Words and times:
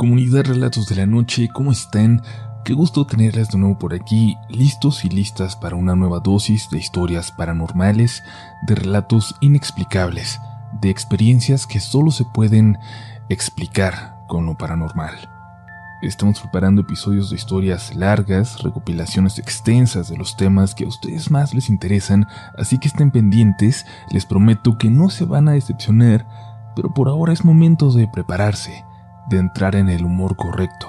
Comunidad 0.00 0.46
Relatos 0.46 0.88
de 0.88 0.96
la 0.96 1.04
Noche, 1.04 1.50
¿cómo 1.52 1.72
están? 1.72 2.22
Qué 2.64 2.72
gusto 2.72 3.04
tenerlas 3.04 3.50
de 3.50 3.58
nuevo 3.58 3.78
por 3.78 3.92
aquí, 3.92 4.34
listos 4.48 5.04
y 5.04 5.10
listas 5.10 5.56
para 5.56 5.76
una 5.76 5.94
nueva 5.94 6.20
dosis 6.20 6.70
de 6.70 6.78
historias 6.78 7.30
paranormales, 7.32 8.22
de 8.62 8.76
relatos 8.76 9.34
inexplicables, 9.42 10.40
de 10.80 10.88
experiencias 10.88 11.66
que 11.66 11.80
solo 11.80 12.12
se 12.12 12.24
pueden 12.24 12.78
explicar 13.28 14.16
con 14.26 14.46
lo 14.46 14.56
paranormal. 14.56 15.16
Estamos 16.00 16.40
preparando 16.40 16.80
episodios 16.80 17.28
de 17.28 17.36
historias 17.36 17.94
largas, 17.94 18.62
recopilaciones 18.62 19.38
extensas 19.38 20.08
de 20.08 20.16
los 20.16 20.34
temas 20.34 20.74
que 20.74 20.84
a 20.86 20.88
ustedes 20.88 21.30
más 21.30 21.52
les 21.52 21.68
interesan, 21.68 22.26
así 22.56 22.78
que 22.78 22.88
estén 22.88 23.10
pendientes, 23.10 23.84
les 24.10 24.24
prometo 24.24 24.78
que 24.78 24.88
no 24.88 25.10
se 25.10 25.26
van 25.26 25.46
a 25.48 25.52
decepcionar, 25.52 26.26
pero 26.74 26.94
por 26.94 27.08
ahora 27.08 27.34
es 27.34 27.44
momento 27.44 27.92
de 27.92 28.08
prepararse, 28.08 28.82
de 29.30 29.38
entrar 29.38 29.76
en 29.76 29.88
el 29.88 30.04
humor 30.04 30.36
correcto, 30.36 30.88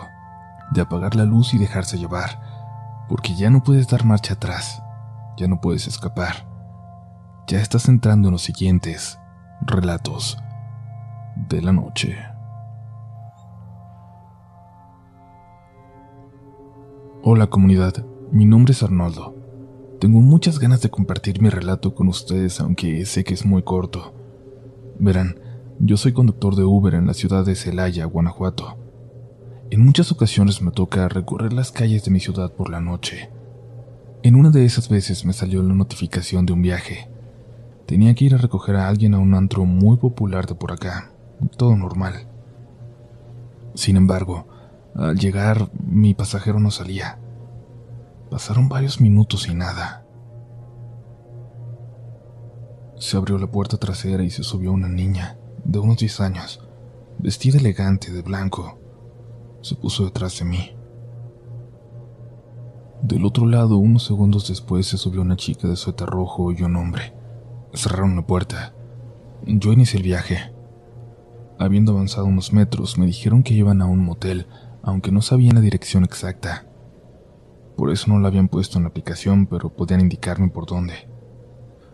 de 0.72 0.82
apagar 0.82 1.16
la 1.16 1.26
luz 1.26 1.54
y 1.54 1.60
dejarse 1.60 2.00
llevar, 2.00 3.06
porque 3.08 3.36
ya 3.36 3.52
no 3.52 3.64
puedes 3.64 3.88
dar 3.88 4.04
marcha 4.04 4.34
atrás, 4.34 4.82
ya 5.38 5.48
no 5.48 5.62
puedes 5.62 5.88
escapar, 5.88 6.48
ya 7.48 7.62
estás 7.62 7.88
entrando 7.88 8.30
en 8.30 8.32
los 8.34 8.42
siguientes 8.42 9.20
relatos 9.62 10.40
de 11.36 11.62
la 11.62 11.72
noche. 11.72 12.18
Hola 17.22 17.46
comunidad, 17.46 18.04
mi 18.32 18.46
nombre 18.46 18.74
es 18.74 18.82
Arnoldo. 18.82 19.36
Tengo 20.00 20.20
muchas 20.20 20.58
ganas 20.58 20.82
de 20.82 20.90
compartir 20.90 21.44
mi 21.44 21.50
relato 21.50 21.94
con 21.94 22.08
ustedes, 22.08 22.60
aunque 22.60 23.06
sé 23.06 23.24
que 23.24 23.36
es 23.36 23.46
muy 23.46 23.62
corto. 23.62 24.16
Verán, 24.98 25.36
yo 25.80 25.98
soy 25.98 26.14
conductor 26.14 26.56
de 26.56 26.64
Uber 26.64 26.94
en 26.94 27.08
la 27.08 27.14
ciudad 27.14 27.46
de 27.46 27.56
Celaya, 27.56 28.06
Guanajuato. 28.06 28.78
En 29.70 29.84
muchas 29.84 30.12
ocasiones 30.12 30.62
me 30.62 30.72
toca 30.72 31.08
recorrer 31.08 31.54
las 31.54 31.72
calles 31.72 32.04
de 32.04 32.12
mi 32.12 32.20
ciudad 32.20 32.52
por 32.52 32.70
la 32.70 32.82
noche. 32.82 33.30
En 34.24 34.36
una 34.36 34.50
de 34.50 34.66
esas 34.66 34.90
veces 34.90 35.26
me 35.26 35.34
salió 35.34 35.64
la 35.64 35.74
notificación 35.74 36.46
de 36.46 36.54
un 36.54 36.62
viaje. 36.62 37.10
Tenía 37.88 38.14
que 38.14 38.26
ir 38.26 38.36
a 38.36 38.38
recoger 38.38 38.76
a 38.76 38.88
alguien 38.88 39.14
a 39.14 39.20
un 39.20 39.34
antro 39.34 39.66
muy 39.66 39.98
popular 39.98 40.46
de 40.46 40.56
por 40.56 40.72
acá. 40.72 41.12
Todo 41.58 41.76
normal. 41.76 42.28
Sin 43.74 43.96
embargo, 43.98 44.48
al 44.96 45.18
llegar, 45.18 45.72
mi 45.82 46.14
pasajero 46.14 46.60
no 46.60 46.70
salía. 46.70 47.20
Pasaron 48.30 48.70
varios 48.70 49.02
minutos 49.02 49.48
y 49.48 49.56
nada. 49.56 50.06
Se 53.00 53.18
abrió 53.18 53.38
la 53.40 53.48
puerta 53.48 53.78
trasera 53.78 54.24
y 54.24 54.30
se 54.30 54.44
subió 54.44 54.72
una 54.72 54.88
niña, 54.88 55.38
de 55.64 55.80
unos 55.80 55.98
10 55.98 56.22
años, 56.22 56.68
vestida 57.20 57.58
elegante 57.58 58.12
de 58.12 58.22
blanco. 58.22 58.80
Se 59.62 59.76
puso 59.76 60.06
detrás 60.06 60.40
de 60.40 60.46
mí. 60.46 60.76
Del 63.04 63.26
otro 63.26 63.46
lado, 63.46 63.78
unos 63.78 64.06
segundos 64.06 64.48
después, 64.48 64.88
se 64.88 64.98
subió 64.98 65.22
una 65.22 65.36
chica 65.36 65.68
de 65.68 65.76
suéter 65.76 66.08
rojo 66.08 66.52
y 66.52 66.62
un 66.64 66.76
hombre. 66.76 67.14
Cerraron 67.74 68.16
la 68.16 68.26
puerta. 68.26 68.74
Yo 69.46 69.74
inicié 69.74 69.98
el 69.98 70.04
viaje. 70.04 70.54
Habiendo 71.58 71.94
avanzado 71.94 72.26
unos 72.26 72.54
metros, 72.54 72.98
me 72.98 73.06
dijeron 73.06 73.44
que 73.44 73.54
iban 73.54 73.82
a 73.82 73.86
un 73.86 74.04
motel 74.04 74.48
aunque 74.84 75.12
no 75.12 75.22
sabían 75.22 75.56
la 75.56 75.62
dirección 75.62 76.04
exacta. 76.04 76.66
Por 77.78 77.92
eso 77.92 78.10
no 78.10 78.20
la 78.20 78.28
habían 78.28 78.48
puesto 78.48 78.78
en 78.78 78.84
la 78.84 78.90
aplicación, 78.90 79.48
pero 79.48 79.70
podían 79.70 80.02
indicarme 80.02 80.50
por 80.50 80.66
dónde. 80.66 81.10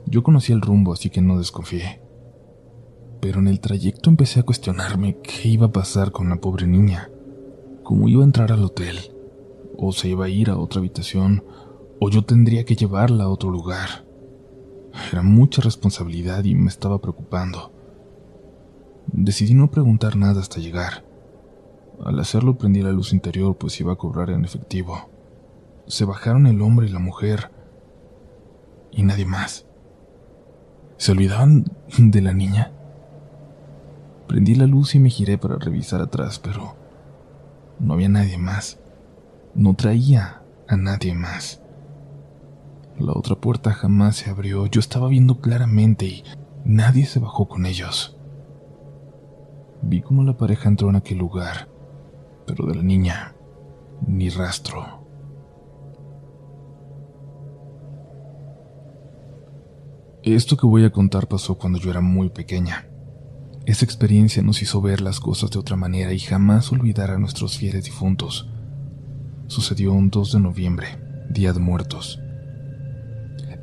Yo 0.06 0.24
conocía 0.24 0.56
el 0.56 0.62
rumbo, 0.62 0.94
así 0.94 1.10
que 1.10 1.22
no 1.22 1.38
desconfié. 1.38 2.02
Pero 3.20 3.40
en 3.40 3.48
el 3.48 3.60
trayecto 3.60 4.10
empecé 4.10 4.40
a 4.40 4.44
cuestionarme 4.44 5.18
qué 5.22 5.50
iba 5.50 5.68
a 5.68 5.72
pasar 5.72 6.12
con 6.12 6.30
la 6.30 6.38
pobre 6.38 6.68
niña, 6.68 7.10
cómo 7.84 8.08
iba 8.08 8.22
a 8.22 8.26
entrar 8.26 8.52
al 8.52 8.64
hotel, 8.64 8.98
o 9.78 9.92
se 9.92 10.10
iba 10.10 10.26
a 10.26 10.30
ir 10.30 10.50
a 10.50 10.58
otra 10.58 10.80
habitación, 10.80 11.44
o 12.00 12.10
yo 12.10 12.24
tendría 12.24 12.64
que 12.64 12.76
llevarla 12.76 13.26
a 13.26 13.30
otro 13.30 13.50
lugar. 13.50 14.06
Era 15.12 15.22
mucha 15.22 15.62
responsabilidad 15.62 16.44
y 16.44 16.56
me 16.56 16.70
estaba 16.70 17.00
preocupando. 17.00 17.72
Decidí 19.08 19.54
no 19.54 19.72
preguntar 19.72 20.16
nada 20.16 20.42
hasta 20.42 20.60
llegar. 20.60 21.06
Al 22.04 22.20
hacerlo 22.20 22.58
prendí 22.58 22.82
la 22.82 22.92
luz 22.92 23.14
interior 23.14 23.58
pues 23.58 23.80
iba 23.80 23.94
a 23.94 23.98
cobrar 23.98 24.30
en 24.30 24.46
efectivo. 24.46 25.10
Se 25.88 26.06
bajaron 26.06 26.46
el 26.46 26.62
hombre 26.62 26.88
y 26.88 26.92
la 26.92 27.00
mujer 27.00 27.52
y 28.92 29.04
nadie 29.04 29.26
más. 29.26 29.66
¿Se 30.98 31.12
olvidaban 31.12 31.66
de 31.98 32.22
la 32.22 32.34
niña? 32.34 32.74
Prendí 34.28 34.56
la 34.56 34.68
luz 34.68 34.96
y 34.96 35.00
me 35.00 35.10
giré 35.10 35.38
para 35.38 35.58
revisar 35.58 36.02
atrás, 36.02 36.40
pero 36.40 36.76
no 37.80 37.94
había 37.94 38.10
nadie 38.10 38.38
más. 38.38 38.80
No 39.56 39.74
traía 39.74 40.42
a 40.68 40.78
nadie 40.78 41.14
más. 41.14 41.62
La 43.00 43.14
otra 43.14 43.36
puerta 43.36 43.72
jamás 43.72 44.18
se 44.18 44.30
abrió. 44.30 44.66
Yo 44.68 44.80
estaba 44.80 45.08
viendo 45.08 45.40
claramente 45.40 46.06
y 46.06 46.24
nadie 46.66 47.06
se 47.06 47.20
bajó 47.20 47.48
con 47.48 47.66
ellos. 47.66 48.18
Vi 49.82 50.02
cómo 50.02 50.24
la 50.24 50.38
pareja 50.38 50.68
entró 50.68 50.90
en 50.90 50.96
aquel 50.98 51.20
lugar 51.20 51.78
pero 52.48 52.66
de 52.66 52.76
la 52.76 52.82
niña, 52.82 53.36
ni 54.08 54.30
rastro. 54.30 55.06
Esto 60.24 60.58
que 60.58 60.66
voy 60.66 60.86
a 60.86 60.92
contar 60.92 61.28
pasó 61.28 61.58
cuando 61.58 61.78
yo 61.78 61.92
era 61.92 62.02
muy 62.02 62.30
pequeña. 62.30 62.87
Esa 63.68 63.84
experiencia 63.84 64.42
nos 64.42 64.62
hizo 64.62 64.82
ver 64.82 65.02
las 65.02 65.20
cosas 65.20 65.52
de 65.52 65.60
otra 65.60 65.76
manera 65.76 66.14
y 66.14 66.20
jamás 66.20 66.72
olvidar 66.72 67.12
a 67.12 67.20
nuestros 67.20 67.58
fieles 67.58 67.84
difuntos. 67.84 68.50
Sucedió 69.48 69.92
un 69.92 70.10
2 70.10 70.32
de 70.32 70.40
noviembre, 70.40 70.88
Día 71.30 71.52
de 71.52 71.60
Muertos. 71.60 72.18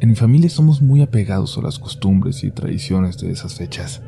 En 0.01 0.11
mi 0.11 0.15
familia 0.15 0.51
somos 0.51 0.83
muy 0.83 1.01
apegados 1.01 1.57
a 1.57 1.63
las 1.63 1.79
costumbres 1.79 2.45
y 2.45 2.51
tradiciones 2.51 3.17
de 3.17 3.31
esas 3.31 3.55
fechas. 3.55 4.03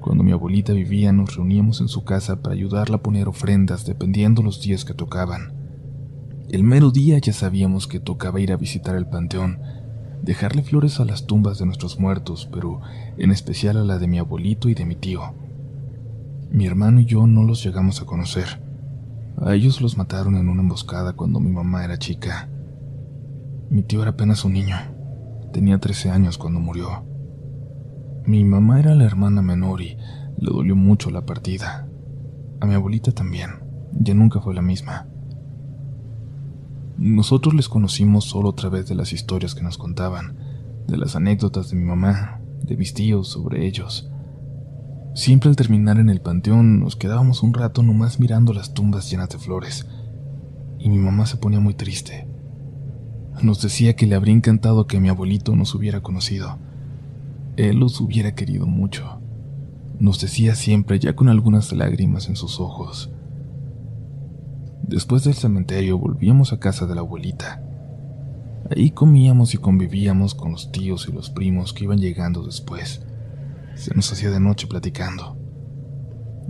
Cuando 0.00 0.22
mi 0.22 0.30
abuelita 0.30 0.72
vivía 0.72 1.12
nos 1.12 1.34
reuníamos 1.34 1.80
en 1.80 1.88
su 1.88 2.04
casa 2.04 2.40
para 2.40 2.54
ayudarla 2.54 2.98
a 2.98 3.02
poner 3.02 3.26
ofrendas 3.26 3.84
dependiendo 3.84 4.40
los 4.40 4.62
días 4.62 4.84
que 4.84 4.94
tocaban. 4.94 5.52
El 6.48 6.62
mero 6.62 6.92
día 6.92 7.18
ya 7.18 7.32
sabíamos 7.32 7.88
que 7.88 7.98
tocaba 7.98 8.40
ir 8.40 8.52
a 8.52 8.56
visitar 8.56 8.94
el 8.94 9.08
panteón, 9.08 9.58
dejarle 10.22 10.62
flores 10.62 11.00
a 11.00 11.04
las 11.04 11.26
tumbas 11.26 11.58
de 11.58 11.66
nuestros 11.66 11.98
muertos, 11.98 12.48
pero 12.50 12.80
en 13.18 13.30
especial 13.30 13.76
a 13.76 13.84
la 13.84 13.98
de 13.98 14.06
mi 14.06 14.18
abuelito 14.18 14.68
y 14.68 14.74
de 14.74 14.86
mi 14.86 14.94
tío. 14.94 15.34
Mi 16.50 16.66
hermano 16.66 17.00
y 17.00 17.06
yo 17.06 17.26
no 17.26 17.42
los 17.42 17.62
llegamos 17.64 18.00
a 18.00 18.06
conocer. 18.06 18.62
A 19.36 19.54
ellos 19.54 19.80
los 19.80 19.96
mataron 19.96 20.36
en 20.36 20.48
una 20.48 20.62
emboscada 20.62 21.14
cuando 21.14 21.40
mi 21.40 21.50
mamá 21.50 21.84
era 21.84 21.98
chica. 21.98 22.48
Mi 23.70 23.82
tío 23.82 24.02
era 24.02 24.12
apenas 24.12 24.44
un 24.44 24.52
niño. 24.52 24.76
Tenía 25.52 25.78
13 25.78 26.10
años 26.10 26.38
cuando 26.38 26.60
murió. 26.60 27.04
Mi 28.24 28.44
mamá 28.44 28.78
era 28.78 28.94
la 28.94 29.04
hermana 29.04 29.42
menor 29.42 29.82
y 29.82 29.96
le 30.36 30.50
dolió 30.50 30.76
mucho 30.76 31.10
la 31.10 31.26
partida. 31.26 31.88
A 32.60 32.66
mi 32.66 32.74
abuelita 32.74 33.10
también, 33.10 33.50
ya 33.92 34.14
nunca 34.14 34.40
fue 34.40 34.54
la 34.54 34.62
misma. 34.62 35.08
Nosotros 37.02 37.54
les 37.54 37.68
conocimos 37.68 38.24
solo 38.24 38.50
a 38.50 38.54
través 38.54 38.88
de 38.88 38.94
las 38.94 39.12
historias 39.12 39.54
que 39.54 39.62
nos 39.62 39.76
contaban, 39.76 40.36
de 40.86 40.96
las 40.96 41.16
anécdotas 41.16 41.70
de 41.70 41.76
mi 41.76 41.84
mamá, 41.84 42.40
de 42.62 42.76
mis 42.76 42.94
tíos 42.94 43.28
sobre 43.28 43.66
ellos. 43.66 44.08
Siempre 45.14 45.50
al 45.50 45.56
terminar 45.56 45.98
en 45.98 46.08
el 46.08 46.20
panteón 46.20 46.80
nos 46.80 46.96
quedábamos 46.96 47.42
un 47.42 47.54
rato 47.54 47.82
nomás 47.82 48.20
mirando 48.20 48.52
las 48.52 48.72
tumbas 48.72 49.10
llenas 49.10 49.30
de 49.30 49.38
flores, 49.38 49.86
y 50.78 50.88
mi 50.88 50.98
mamá 50.98 51.26
se 51.26 51.36
ponía 51.36 51.60
muy 51.60 51.74
triste. 51.74 52.28
Nos 53.42 53.60
decía 53.60 53.96
que 53.96 54.06
le 54.06 54.14
habría 54.14 54.34
encantado 54.34 54.86
que 54.86 55.00
mi 55.00 55.08
abuelito 55.08 55.56
nos 55.56 55.74
hubiera 55.74 56.02
conocido 56.02 56.58
él 57.56 57.76
los 57.76 58.00
hubiera 58.00 58.34
querido 58.34 58.66
mucho. 58.66 59.20
Nos 59.98 60.20
decía 60.20 60.54
siempre 60.54 60.98
ya 60.98 61.14
con 61.14 61.28
algunas 61.28 61.72
lágrimas 61.72 62.28
en 62.28 62.36
sus 62.36 62.60
ojos. 62.60 63.10
Después 64.82 65.24
del 65.24 65.34
cementerio 65.34 65.98
volvíamos 65.98 66.52
a 66.52 66.58
casa 66.58 66.86
de 66.86 66.94
la 66.94 67.00
abuelita. 67.00 67.62
Ahí 68.70 68.90
comíamos 68.90 69.54
y 69.54 69.58
convivíamos 69.58 70.34
con 70.34 70.52
los 70.52 70.70
tíos 70.72 71.08
y 71.08 71.12
los 71.12 71.30
primos 71.30 71.72
que 71.72 71.84
iban 71.84 71.98
llegando 71.98 72.42
después. 72.42 73.04
Se 73.74 73.94
nos 73.94 74.12
hacía 74.12 74.30
de 74.30 74.40
noche 74.40 74.66
platicando. 74.66 75.36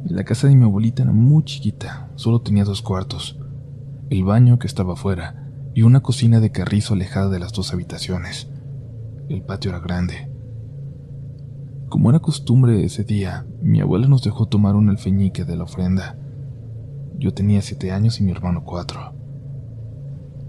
La 0.04 0.24
casa 0.24 0.48
de 0.48 0.56
mi 0.56 0.64
abuelita 0.64 1.02
era 1.02 1.12
muy 1.12 1.44
chiquita, 1.44 2.10
solo 2.16 2.40
tenía 2.40 2.64
dos 2.64 2.82
cuartos, 2.82 3.38
el 4.10 4.24
baño 4.24 4.58
que 4.58 4.66
estaba 4.66 4.94
afuera 4.94 5.48
y 5.74 5.82
una 5.82 6.00
cocina 6.00 6.40
de 6.40 6.50
carrizo 6.50 6.94
alejada 6.94 7.28
de 7.28 7.38
las 7.38 7.52
dos 7.52 7.72
habitaciones. 7.72 8.48
El 9.28 9.42
patio 9.42 9.70
era 9.70 9.78
grande, 9.78 10.32
como 11.92 12.08
era 12.08 12.20
costumbre 12.20 12.82
ese 12.84 13.04
día, 13.04 13.44
mi 13.60 13.82
abuela 13.82 14.08
nos 14.08 14.22
dejó 14.22 14.46
tomar 14.46 14.76
un 14.76 14.88
alfeñique 14.88 15.44
de 15.44 15.56
la 15.56 15.64
ofrenda. 15.64 16.16
Yo 17.22 17.32
tenía 17.32 17.62
siete 17.62 17.92
años 17.92 18.18
y 18.18 18.24
mi 18.24 18.32
hermano 18.32 18.64
cuatro. 18.64 19.14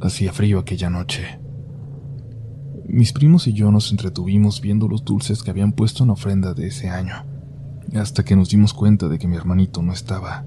Hacía 0.02 0.34
frío 0.34 0.58
aquella 0.58 0.90
noche. 0.90 1.40
Mis 2.88 3.14
primos 3.14 3.46
y 3.46 3.54
yo 3.54 3.70
nos 3.70 3.92
entretuvimos 3.92 4.60
viendo 4.60 4.88
los 4.88 5.06
dulces 5.06 5.44
que 5.44 5.52
habían 5.52 5.74
puesto 5.74 6.04
en 6.04 6.10
ofrenda 6.10 6.56
de 6.56 6.66
ese 6.66 6.90
año, 6.90 7.28
hasta 7.94 8.26
que 8.26 8.36
nos 8.36 8.50
dimos 8.50 8.74
cuenta 8.74 9.08
de 9.08 9.20
que 9.20 9.28
mi 9.28 9.36
hermanito 9.36 9.84
no 9.84 9.94
estaba. 9.94 10.46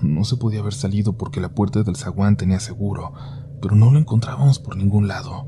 No 0.00 0.24
se 0.24 0.38
podía 0.38 0.60
haber 0.60 0.72
salido 0.72 1.12
porque 1.18 1.42
la 1.42 1.54
puerta 1.54 1.82
del 1.82 1.96
zaguán 1.96 2.38
tenía 2.38 2.58
seguro, 2.58 3.12
pero 3.60 3.76
no 3.76 3.90
lo 3.90 3.98
encontrábamos 3.98 4.60
por 4.60 4.78
ningún 4.78 5.08
lado. 5.08 5.46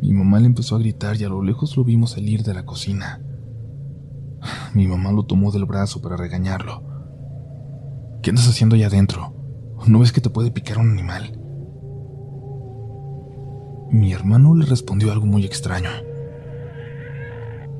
Mi 0.00 0.14
mamá 0.14 0.40
le 0.40 0.46
empezó 0.46 0.76
a 0.76 0.78
gritar 0.78 1.20
y 1.20 1.24
a 1.24 1.28
lo 1.28 1.42
lejos 1.42 1.76
lo 1.76 1.84
vimos 1.84 2.12
salir 2.12 2.44
de 2.44 2.54
la 2.54 2.64
cocina. 2.64 3.20
Mi 4.72 4.88
mamá 4.88 5.12
lo 5.12 5.26
tomó 5.26 5.52
del 5.52 5.66
brazo 5.66 6.00
para 6.00 6.16
regañarlo. 6.16 6.93
¿Qué 8.24 8.30
andas 8.30 8.48
haciendo 8.48 8.74
allá 8.74 8.86
adentro? 8.86 9.34
¿No 9.86 9.98
ves 9.98 10.10
que 10.10 10.22
te 10.22 10.30
puede 10.30 10.50
picar 10.50 10.78
un 10.78 10.90
animal? 10.90 11.38
Mi 13.90 14.14
hermano 14.14 14.54
le 14.54 14.64
respondió 14.64 15.12
algo 15.12 15.26
muy 15.26 15.44
extraño. 15.44 15.90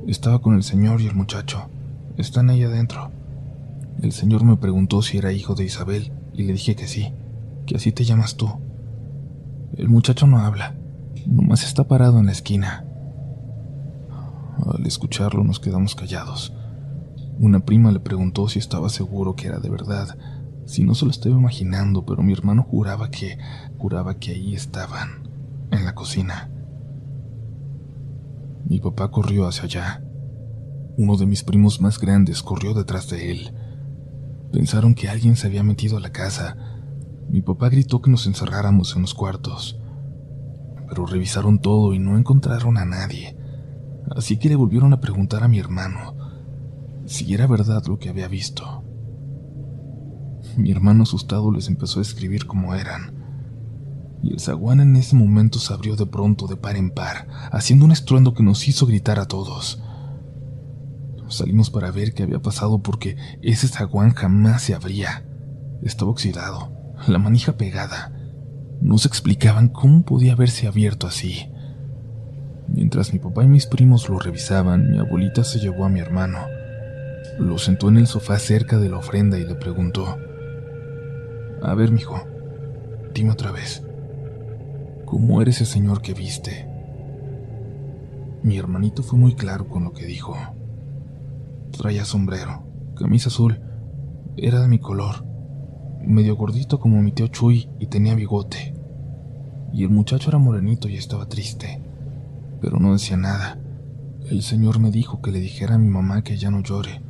Estaba 0.07 0.43
con 0.43 0.55
el 0.55 0.63
señor 0.63 1.01
y 1.01 1.07
el 1.07 1.15
muchacho. 1.15 1.71
Están 2.19 2.51
ahí 2.51 2.63
adentro. 2.63 3.11
El 4.03 4.13
señor 4.13 4.45
me 4.45 4.59
preguntó 4.59 5.01
si 5.01 5.17
era 5.17 5.33
hijo 5.33 5.55
de 5.55 5.65
Isabel 5.65 6.13
y 6.35 6.43
le 6.43 6.53
dije 6.53 6.77
que 6.77 6.89
sí, 6.89 7.15
que 7.65 7.77
así 7.77 7.91
te 7.93 8.05
llamas 8.05 8.37
tú. 8.37 8.51
El 9.79 9.89
muchacho 9.89 10.27
no 10.27 10.41
habla, 10.41 10.75
nomás 11.27 11.65
está 11.65 11.85
parado 11.85 12.19
en 12.19 12.27
la 12.27 12.33
esquina. 12.33 12.85
Al 14.67 14.85
escucharlo 14.85 15.43
nos 15.43 15.59
quedamos 15.59 15.95
callados. 15.95 16.53
Una 17.39 17.61
prima 17.61 17.91
le 17.91 17.99
preguntó 17.99 18.49
si 18.49 18.59
estaba 18.59 18.91
seguro 18.91 19.35
que 19.35 19.49
era 19.49 19.59
de 19.59 19.69
verdad, 19.69 20.17
si 20.67 20.85
no 20.85 20.95
se 20.95 21.05
lo 21.05 21.11
estaba 21.11 21.35
imaginando, 21.35 22.05
pero 22.05 22.23
mi 22.23 22.33
hermano 22.33 22.63
juraba 22.63 23.11
que, 23.11 23.39
juraba 23.79 24.19
que 24.19 24.33
ahí 24.33 24.55
estaban, 24.55 25.29
en 25.71 25.85
la 25.85 25.95
cocina. 25.95 26.51
Mi 28.67 28.81
papá 28.81 29.11
corrió 29.11 29.47
hacia 29.47 29.65
allá. 29.65 30.05
Uno 30.97 31.17
de 31.17 31.27
mis 31.27 31.43
primos 31.43 31.81
más 31.81 31.99
grandes 31.99 32.43
corrió 32.43 32.73
detrás 32.73 33.11
de 33.11 33.31
él. 33.31 33.55
Pensaron 34.53 34.95
que 34.95 35.09
alguien 35.09 35.37
se 35.37 35.49
había 35.49 35.63
metido 35.63 35.97
a 35.97 36.01
la 36.01 36.13
casa. 36.13 36.57
Mi 37.29 37.43
papá 37.43 37.69
gritó 37.69 38.01
que 38.01 38.11
nos 38.11 38.27
encerráramos 38.27 38.95
en 38.95 39.03
los 39.03 39.13
cuartos. 39.13 39.79
Pero 40.89 41.05
revisaron 41.05 41.59
todo 41.59 41.93
y 41.93 41.99
no 41.99 42.17
encontraron 42.17 42.79
a 42.79 42.85
nadie. 42.85 43.37
Así 44.17 44.39
que 44.39 44.49
le 44.49 44.57
volvieron 44.57 44.93
a 44.93 45.01
preguntar 45.01 45.43
a 45.43 45.49
mi 45.49 45.59
hermano 45.59 46.15
si 47.07 47.35
era 47.35 47.47
verdad 47.47 47.85
lo 47.87 47.99
que 47.99 48.09
había 48.09 48.29
visto. 48.29 48.84
Mi 50.57 50.71
hermano 50.71 51.03
asustado 51.03 51.51
les 51.51 51.69
empezó 51.69 51.99
a 51.99 52.03
escribir 52.03 52.47
cómo 52.47 52.75
eran. 52.75 53.25
Y 54.23 54.33
el 54.33 54.41
zaguán 54.41 54.81
en 54.81 54.97
ese 54.97 55.17
momento 55.17 55.59
se 55.59 55.73
abrió 55.75 55.97
de 55.97 56.07
pronto 56.07 56.47
de 56.47 56.57
par 56.57 56.77
en 56.77 56.91
par, 56.91 57.27
haciendo 57.51 57.85
un 57.85 57.93
estruendo 57.93 58.35
que 58.35 58.43
nos 58.43 58.67
hizo 58.69 58.87
gritar 58.87 59.19
a 59.19 59.27
todos. 59.27 59.83
Salimos 61.29 61.71
para 61.71 61.91
ver 61.91 62.15
qué 62.15 62.23
había 62.23 62.41
pasado 62.41 62.83
porque 62.83 63.17
ese 63.43 63.69
zaguán 63.69 64.15
jamás 64.15 64.63
se 64.63 64.75
abría. 64.75 65.25
Estaba 65.83 66.11
oxidado, 66.11 66.73
la 67.09 67.19
manija 67.19 67.57
pegada. 67.57 68.13
No 68.81 68.99
se 68.99 69.09
explicaban 69.09 69.69
cómo 69.69 70.05
podía 70.05 70.33
haberse 70.33 70.67
abierto 70.67 71.07
así. 71.07 71.51
Mientras 72.69 73.13
mi 73.13 73.19
papá 73.19 73.45
y 73.45 73.49
mis 73.49 73.67
primos 73.67 74.09
lo 74.09 74.19
revisaban, 74.19 74.91
mi 74.91 74.99
abuelita 74.99 75.45
se 75.45 75.59
llevó 75.59 75.85
a 75.85 75.89
mi 75.89 76.01
hermano. 76.01 76.39
Lo 77.39 77.59
sentó 77.59 77.89
en 77.89 77.99
el 77.99 78.07
sofá 78.07 78.39
cerca 78.39 78.79
de 78.79 78.89
la 78.89 78.99
ofrenda 78.99 79.39
y 79.39 79.45
le 79.45 79.55
preguntó: 79.55 80.19
A 81.65 81.73
ver, 81.73 81.93
mijo, 81.93 82.21
dime 83.15 83.31
otra 83.31 83.51
vez, 83.51 83.83
¿cómo 85.07 85.41
era 85.41 85.51
ese 85.51 85.65
señor 85.65 86.03
que 86.03 86.13
viste? 86.13 86.69
Mi 88.43 88.59
hermanito 88.59 89.03
fue 89.03 89.19
muy 89.19 89.35
claro 89.35 89.67
con 89.67 89.83
lo 89.83 89.95
que 89.95 90.05
dijo. 90.05 90.37
Traía 91.71 92.05
sombrero, 92.05 92.65
camisa 92.97 93.31
azul, 93.31 93.63
era 94.37 94.61
de 94.61 94.69
mi 94.69 94.79
color, 94.79 95.25
medio 96.07 96.37
gordito 96.37 96.79
como 96.79 97.01
mi 97.01 97.13
tío 97.13 97.29
Chuy 97.29 97.71
y 97.79 97.87
tenía 97.87 98.15
bigote. 98.15 98.75
Y 99.73 99.85
el 99.85 99.89
muchacho 99.89 100.29
era 100.29 100.37
morenito 100.37 100.91
y 100.91 100.97
estaba 100.97 101.31
triste, 101.31 101.81
pero 102.61 102.79
no 102.79 102.93
decía 102.93 103.17
nada. 103.17 103.59
El 104.29 104.43
señor 104.43 104.81
me 104.81 104.91
dijo 104.91 105.23
que 105.23 105.33
le 105.33 105.41
dijera 105.41 105.77
a 105.77 105.79
mi 105.79 105.89
mamá 105.89 106.23
que 106.23 106.37
ya 106.37 106.51
no 106.51 106.63
llore, 106.63 107.01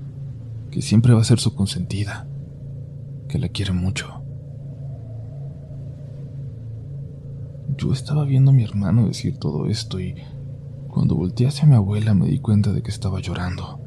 que 0.71 0.81
siempre 0.81 1.13
va 1.13 1.23
a 1.23 1.25
ser 1.25 1.41
su 1.41 1.57
consentida, 1.57 2.29
que 3.27 3.41
la 3.41 3.49
quiere 3.49 3.73
mucho. 3.73 4.24
Yo 7.77 7.93
estaba 7.93 8.25
viendo 8.25 8.51
a 8.51 8.55
mi 8.55 8.65
hermano 8.65 9.07
decir 9.07 9.39
todo 9.39 9.67
esto 9.67 10.01
y 10.01 10.15
cuando 10.89 11.15
volteé 11.15 11.49
hacia 11.49 11.67
mi 11.67 11.75
abuela 11.75 12.15
me 12.15 12.27
di 12.27 12.39
cuenta 12.39 12.73
de 12.73 12.83
que 12.83 12.91
estaba 12.91 13.21
llorando 13.21 13.85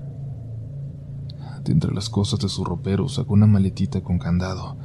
entre 1.72 1.94
las 1.94 2.10
cosas 2.10 2.40
de 2.40 2.50
su 2.50 2.64
ropero 2.64 3.08
sacó 3.10 3.34
una 3.34 3.48
maletita 3.48 4.02
con 4.02 4.20
candado. 4.20 4.78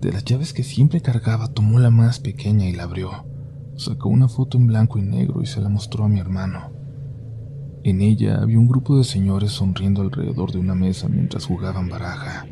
De 0.00 0.12
las 0.12 0.24
llaves 0.24 0.52
que 0.52 0.62
siempre 0.62 1.00
cargaba, 1.00 1.48
tomó 1.48 1.78
la 1.78 1.90
más 1.90 2.18
pequeña 2.18 2.68
y 2.68 2.72
la 2.72 2.84
abrió. 2.84 3.24
Sacó 3.76 4.08
una 4.08 4.28
foto 4.28 4.58
en 4.58 4.66
blanco 4.66 4.98
y 4.98 5.02
negro 5.02 5.42
y 5.42 5.46
se 5.46 5.60
la 5.60 5.68
mostró 5.68 6.04
a 6.04 6.08
mi 6.08 6.18
hermano. 6.18 6.72
En 7.84 8.00
ella 8.00 8.40
había 8.40 8.58
un 8.58 8.68
grupo 8.68 8.96
de 8.96 9.04
señores 9.04 9.52
sonriendo 9.52 10.02
alrededor 10.02 10.52
de 10.52 10.58
una 10.58 10.74
mesa 10.74 11.08
mientras 11.08 11.46
jugaban 11.46 11.88
baraja. 11.88 12.46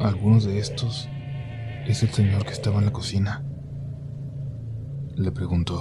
Algunos 0.00 0.44
de 0.44 0.58
estos 0.58 1.08
es 1.88 2.02
el 2.02 2.10
señor 2.10 2.44
que 2.44 2.52
estaba 2.52 2.78
en 2.78 2.86
la 2.86 2.92
cocina. 2.92 3.44
Le 5.14 5.30
preguntó. 5.32 5.80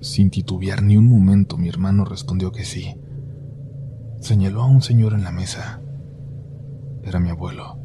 Sin 0.00 0.30
titubear 0.30 0.82
ni 0.82 0.96
un 0.96 1.08
momento, 1.08 1.56
mi 1.56 1.68
hermano 1.68 2.04
respondió 2.04 2.52
que 2.52 2.64
sí. 2.64 2.94
Señaló 4.20 4.62
a 4.62 4.66
un 4.66 4.82
señor 4.82 5.14
en 5.14 5.24
la 5.24 5.32
mesa. 5.32 5.80
Era 7.02 7.20
mi 7.20 7.30
abuelo. 7.30 7.78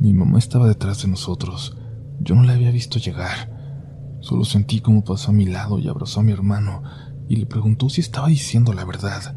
Mi 0.00 0.12
mamá 0.12 0.38
estaba 0.38 0.66
detrás 0.66 1.02
de 1.02 1.08
nosotros. 1.08 1.76
Yo 2.20 2.34
no 2.34 2.42
la 2.42 2.54
había 2.54 2.70
visto 2.70 2.98
llegar. 2.98 4.18
Solo 4.20 4.44
sentí 4.44 4.80
cómo 4.80 5.04
pasó 5.04 5.30
a 5.30 5.34
mi 5.34 5.46
lado 5.46 5.78
y 5.78 5.88
abrazó 5.88 6.20
a 6.20 6.22
mi 6.22 6.32
hermano 6.32 6.82
y 7.28 7.36
le 7.36 7.46
preguntó 7.46 7.88
si 7.88 8.00
estaba 8.00 8.28
diciendo 8.28 8.72
la 8.72 8.84
verdad, 8.84 9.34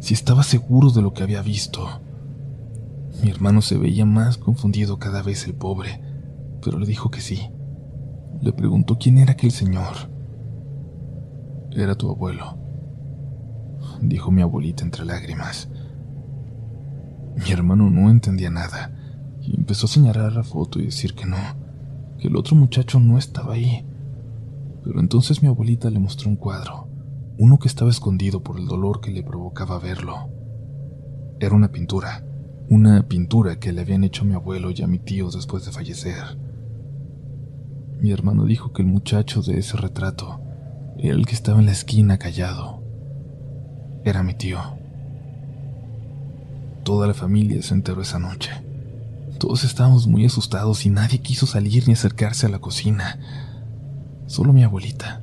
si 0.00 0.14
estaba 0.14 0.42
seguro 0.42 0.90
de 0.90 1.02
lo 1.02 1.12
que 1.12 1.22
había 1.22 1.42
visto. 1.42 2.00
Mi 3.22 3.30
hermano 3.30 3.62
se 3.62 3.76
veía 3.76 4.06
más 4.06 4.38
confundido 4.38 4.98
cada 4.98 5.22
vez 5.22 5.46
el 5.46 5.54
pobre, 5.54 6.00
pero 6.62 6.78
le 6.78 6.86
dijo 6.86 7.10
que 7.10 7.20
sí. 7.20 7.50
Le 8.40 8.52
preguntó 8.52 8.98
quién 8.98 9.18
era 9.18 9.32
aquel 9.32 9.50
señor. 9.50 9.94
Era 11.72 11.96
tu 11.96 12.08
abuelo, 12.10 12.56
dijo 14.00 14.30
mi 14.30 14.42
abuelita 14.42 14.84
entre 14.84 15.04
lágrimas. 15.04 15.68
Mi 17.36 17.50
hermano 17.50 17.90
no 17.90 18.10
entendía 18.10 18.50
nada 18.50 18.92
y 19.42 19.56
empezó 19.56 19.86
a 19.86 19.90
señalar 19.90 20.32
la 20.32 20.44
foto 20.44 20.78
y 20.78 20.86
decir 20.86 21.14
que 21.14 21.26
no, 21.26 21.36
que 22.18 22.28
el 22.28 22.36
otro 22.36 22.56
muchacho 22.56 23.00
no 23.00 23.18
estaba 23.18 23.54
ahí. 23.54 23.86
Pero 24.84 25.00
entonces 25.00 25.42
mi 25.42 25.48
abuelita 25.48 25.90
le 25.90 25.98
mostró 25.98 26.30
un 26.30 26.36
cuadro, 26.36 26.88
uno 27.38 27.58
que 27.58 27.68
estaba 27.68 27.90
escondido 27.90 28.42
por 28.42 28.58
el 28.58 28.66
dolor 28.66 29.00
que 29.00 29.10
le 29.10 29.22
provocaba 29.22 29.78
verlo. 29.78 30.30
Era 31.40 31.54
una 31.54 31.70
pintura, 31.70 32.24
una 32.70 33.08
pintura 33.08 33.58
que 33.58 33.72
le 33.72 33.80
habían 33.80 34.04
hecho 34.04 34.22
a 34.22 34.26
mi 34.26 34.34
abuelo 34.34 34.70
y 34.70 34.82
a 34.82 34.86
mi 34.86 34.98
tío 34.98 35.30
después 35.30 35.64
de 35.64 35.72
fallecer. 35.72 36.22
Mi 38.00 38.10
hermano 38.10 38.44
dijo 38.44 38.72
que 38.72 38.82
el 38.82 38.88
muchacho 38.88 39.40
de 39.40 39.58
ese 39.58 39.78
retrato 39.78 40.40
era 40.98 41.14
el 41.14 41.24
que 41.24 41.34
estaba 41.34 41.60
en 41.60 41.66
la 41.66 41.72
esquina 41.72 42.18
callado. 42.18 42.82
Era 44.04 44.22
mi 44.22 44.34
tío. 44.34 44.60
Toda 46.84 47.06
la 47.06 47.14
familia 47.14 47.62
se 47.62 47.72
enteró 47.72 48.02
esa 48.02 48.18
noche. 48.18 48.50
Todos 49.38 49.64
estábamos 49.64 50.06
muy 50.06 50.26
asustados 50.26 50.84
y 50.84 50.90
nadie 50.90 51.20
quiso 51.20 51.46
salir 51.46 51.86
ni 51.86 51.94
acercarse 51.94 52.46
a 52.46 52.50
la 52.50 52.58
cocina. 52.58 53.18
Solo 54.26 54.52
mi 54.52 54.62
abuelita. 54.62 55.22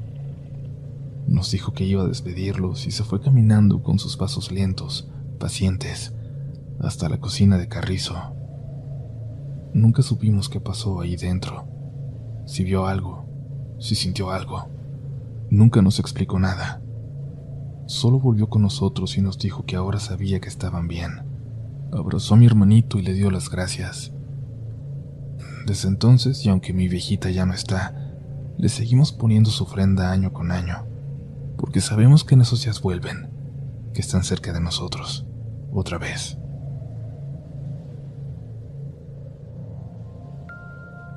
Nos 1.27 1.51
dijo 1.51 1.73
que 1.73 1.85
iba 1.85 2.03
a 2.03 2.07
despedirlos 2.07 2.87
y 2.87 2.91
se 2.91 3.03
fue 3.03 3.21
caminando 3.21 3.83
con 3.83 3.99
sus 3.99 4.17
pasos 4.17 4.51
lentos, 4.51 5.07
pacientes, 5.39 6.14
hasta 6.79 7.09
la 7.09 7.19
cocina 7.19 7.57
de 7.57 7.67
Carrizo. 7.67 8.15
Nunca 9.73 10.01
supimos 10.01 10.49
qué 10.49 10.59
pasó 10.59 11.01
ahí 11.01 11.15
dentro 11.15 11.75
si 12.45 12.63
vio 12.63 12.85
algo, 12.85 13.25
si 13.79 13.95
sintió 13.95 14.31
algo. 14.31 14.69
Nunca 15.49 15.81
nos 15.81 15.99
explicó 15.99 16.39
nada. 16.39 16.81
Solo 17.87 18.19
volvió 18.19 18.49
con 18.49 18.61
nosotros 18.61 19.17
y 19.17 19.21
nos 19.21 19.37
dijo 19.37 19.65
que 19.65 19.75
ahora 19.75 19.99
sabía 19.99 20.39
que 20.39 20.49
estaban 20.49 20.87
bien. 20.87 21.23
Abrazó 21.91 22.33
a 22.35 22.37
mi 22.37 22.45
hermanito 22.45 22.97
y 22.97 23.03
le 23.03 23.13
dio 23.13 23.31
las 23.31 23.49
gracias. 23.49 24.11
Desde 25.65 25.87
entonces, 25.87 26.45
y 26.45 26.49
aunque 26.49 26.73
mi 26.73 26.87
viejita 26.87 27.29
ya 27.29 27.45
no 27.45 27.53
está, 27.53 28.13
le 28.57 28.69
seguimos 28.69 29.11
poniendo 29.11 29.49
su 29.49 29.63
ofrenda 29.63 30.11
año 30.11 30.31
con 30.31 30.51
año, 30.51 30.85
porque 31.57 31.81
sabemos 31.81 32.23
que 32.23 32.35
en 32.35 32.41
esos 32.41 32.63
días 32.63 32.81
vuelven, 32.81 33.29
que 33.93 34.01
están 34.01 34.23
cerca 34.23 34.53
de 34.53 34.61
nosotros, 34.61 35.25
otra 35.71 35.97
vez. 35.97 36.37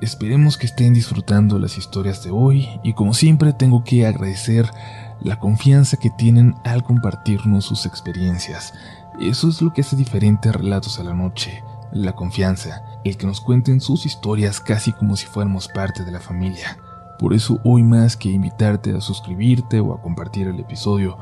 Esperemos 0.01 0.55
que 0.55 0.65
estén 0.65 0.93
disfrutando 0.93 1.59
las 1.59 1.77
historias 1.77 2.23
de 2.23 2.31
hoy 2.31 2.69
y 2.83 2.93
como 2.93 3.13
siempre 3.13 3.51
tengo 3.51 3.83
que 3.83 4.07
agradecer 4.07 4.71
la 5.19 5.39
confianza 5.39 5.97
que 5.97 6.09
tienen 6.09 6.55
al 6.63 6.83
compartirnos 6.83 7.65
sus 7.65 7.85
experiencias. 7.85 8.73
Eso 9.19 9.49
es 9.49 9.61
lo 9.61 9.73
que 9.73 9.81
hace 9.81 9.97
diferente 9.97 10.47
a 10.47 10.53
Relatos 10.53 10.99
a 10.99 11.03
la 11.03 11.13
Noche, 11.13 11.65
la 11.91 12.13
confianza, 12.13 12.81
el 13.03 13.17
que 13.17 13.27
nos 13.27 13.41
cuenten 13.41 13.81
sus 13.81 14.05
historias 14.05 14.61
casi 14.61 14.93
como 14.93 15.17
si 15.17 15.25
fuéramos 15.25 15.67
parte 15.67 16.05
de 16.05 16.13
la 16.13 16.21
familia. 16.21 16.77
Por 17.19 17.33
eso 17.33 17.59
hoy 17.65 17.83
más 17.83 18.15
que 18.15 18.29
invitarte 18.29 18.95
a 18.95 19.01
suscribirte 19.01 19.81
o 19.81 19.93
a 19.93 20.01
compartir 20.01 20.47
el 20.47 20.61
episodio, 20.61 21.17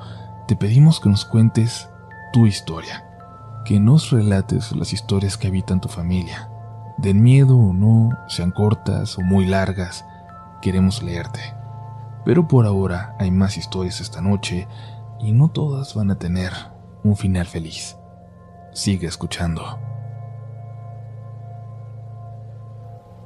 te 0.48 0.56
pedimos 0.56 1.00
que 1.00 1.10
nos 1.10 1.26
cuentes 1.26 1.90
tu 2.32 2.46
historia, 2.46 3.04
que 3.66 3.80
nos 3.80 4.12
relates 4.12 4.72
las 4.76 4.94
historias 4.94 5.36
que 5.36 5.48
habitan 5.48 5.82
tu 5.82 5.90
familia. 5.90 6.52
Den 6.98 7.22
miedo 7.22 7.56
o 7.56 7.74
no, 7.74 8.18
sean 8.28 8.52
cortas 8.52 9.18
o 9.20 9.22
muy 9.22 9.46
largas, 9.46 10.04
queremos 10.62 11.04
leerte. 11.04 11.40
Pero 12.26 12.48
por 12.48 12.66
ahora 12.66 13.16
hay 13.20 13.30
más 13.30 13.56
historias 13.58 14.02
esta 14.02 14.20
noche 14.20 14.68
y 15.20 15.32
no 15.32 15.50
todas 15.50 15.94
van 15.94 16.10
a 16.10 16.18
tener 16.18 16.52
un 17.04 17.16
final 17.16 17.46
feliz. 17.46 17.96
Sigue 18.74 19.08
escuchando. 19.08 19.64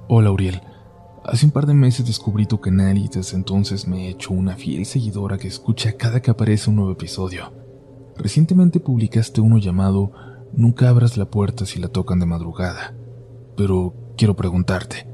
Hola 0.10 0.32
Uriel, 0.32 0.62
hace 1.24 1.46
un 1.46 1.54
par 1.54 1.66
de 1.66 1.74
meses 1.74 2.06
descubrí 2.06 2.46
tu 2.46 2.60
canal 2.60 2.98
y 2.98 3.08
desde 3.08 3.38
entonces 3.38 3.88
me 3.88 4.08
he 4.08 4.10
hecho 4.10 4.34
una 4.34 4.58
fiel 4.58 4.86
seguidora 4.86 5.38
que 5.38 5.48
escucha 5.48 5.94
cada 5.94 6.22
que 6.22 6.32
aparece 6.32 6.70
un 6.70 6.76
nuevo 6.76 6.92
episodio. 6.92 7.54
Recientemente 8.18 8.82
publicaste 8.82 9.40
uno 9.40 9.58
llamado 9.58 10.12
Nunca 10.54 10.90
abras 10.90 11.16
la 11.16 11.26
puerta 11.26 11.66
si 11.66 11.80
la 11.80 11.88
tocan 11.88 12.20
de 12.20 12.26
madrugada. 12.26 12.94
Pero 13.62 13.94
quiero 14.18 14.36
preguntarte, 14.36 15.06